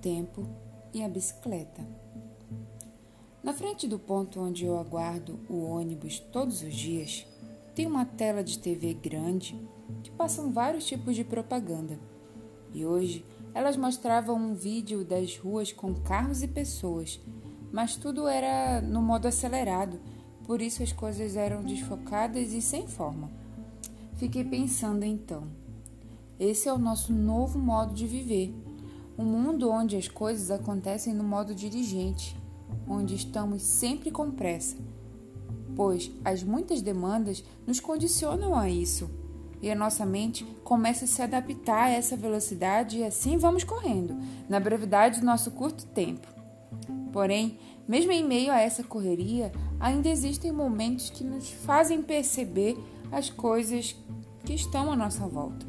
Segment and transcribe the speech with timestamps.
[0.00, 0.46] tempo
[0.92, 1.86] e a bicicleta.
[3.42, 7.26] Na frente do ponto onde eu aguardo o ônibus todos os dias,
[7.74, 9.58] tem uma tela de TV grande
[10.02, 11.98] que passam vários tipos de propaganda.
[12.72, 17.20] E hoje elas mostravam um vídeo das ruas com carros e pessoas,
[17.72, 19.98] mas tudo era no modo acelerado,
[20.44, 23.30] por isso as coisas eram desfocadas e sem forma.
[24.16, 25.44] Fiquei pensando então.
[26.38, 28.54] Esse é o nosso novo modo de viver.
[29.20, 32.34] Um mundo onde as coisas acontecem no modo dirigente,
[32.88, 34.78] onde estamos sempre com pressa,
[35.76, 39.10] pois as muitas demandas nos condicionam a isso.
[39.60, 44.16] E a nossa mente começa a se adaptar a essa velocidade e assim vamos correndo,
[44.48, 46.26] na brevidade do nosso curto tempo.
[47.12, 52.74] Porém, mesmo em meio a essa correria, ainda existem momentos que nos fazem perceber
[53.12, 53.94] as coisas
[54.46, 55.66] que estão à nossa volta.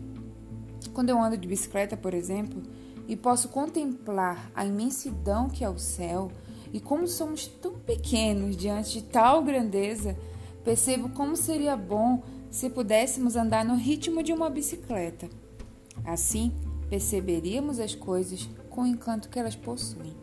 [0.93, 2.63] Quando eu ando de bicicleta, por exemplo,
[3.07, 6.31] e posso contemplar a imensidão que é o céu
[6.73, 10.17] e como somos tão pequenos diante de tal grandeza,
[10.63, 15.29] percebo como seria bom se pudéssemos andar no ritmo de uma bicicleta.
[16.05, 16.51] Assim,
[16.89, 20.15] perceberíamos as coisas com o encanto que elas possuem.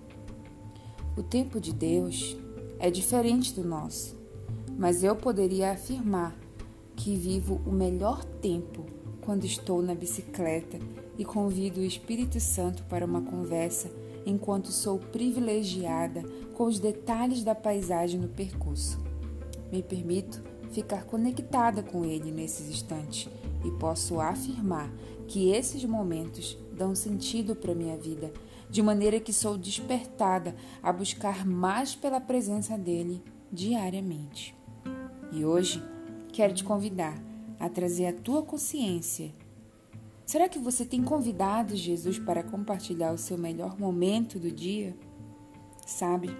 [1.16, 2.36] O tempo de Deus
[2.78, 4.16] é diferente do nosso,
[4.78, 6.36] mas eu poderia afirmar
[6.94, 8.86] que vivo o melhor tempo
[9.28, 10.78] quando estou na bicicleta
[11.18, 13.90] e convido o Espírito Santo para uma conversa
[14.24, 16.22] enquanto sou privilegiada
[16.54, 18.98] com os detalhes da paisagem no percurso.
[19.70, 23.28] Me permito ficar conectada com ele nesses instantes
[23.66, 24.90] e posso afirmar
[25.26, 28.32] que esses momentos dão sentido para minha vida,
[28.70, 34.56] de maneira que sou despertada a buscar mais pela presença dele diariamente.
[35.30, 35.82] E hoje
[36.32, 37.27] quero te convidar
[37.58, 39.32] a trazer a tua consciência.
[40.24, 44.94] Será que você tem convidado Jesus para compartilhar o seu melhor momento do dia?
[45.86, 46.30] Sabe,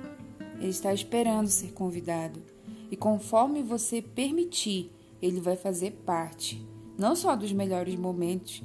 [0.59, 2.43] ele está esperando ser convidado
[2.91, 4.91] e conforme você permitir,
[5.21, 6.67] ele vai fazer parte
[6.99, 8.63] não só dos melhores momentos,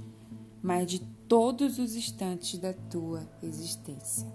[0.62, 4.28] mas de todos os instantes da tua existência.